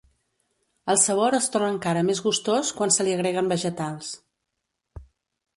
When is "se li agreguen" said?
2.97-3.55